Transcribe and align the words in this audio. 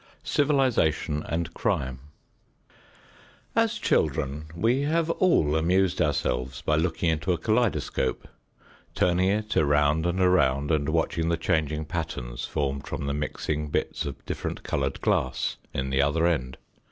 XXX 0.01 0.27
CIVILIZATION 0.29 1.25
AND 1.29 1.53
CRIME 1.53 1.99
As 3.55 3.77
children 3.77 4.45
we 4.55 4.81
have 4.81 5.11
all 5.11 5.55
amused 5.55 6.01
ourselves 6.01 6.61
by 6.63 6.75
looking 6.75 7.11
into 7.11 7.33
a 7.33 7.37
kaleidoscope, 7.37 8.27
turning 8.95 9.29
it 9.29 9.55
around 9.55 10.07
and 10.07 10.19
around 10.19 10.71
and 10.71 10.89
watching 10.89 11.29
the 11.29 11.37
changing 11.37 11.85
patterns 11.85 12.45
formed 12.45 12.87
from 12.87 13.05
the 13.05 13.13
mixing 13.13 13.67
bits 13.69 14.07
of 14.07 14.25
different 14.25 14.63
colored 14.63 14.99
glass 15.01 15.57
in 15.71 15.91
the 15.91 16.01
other 16.01 16.25
end. 16.25 16.57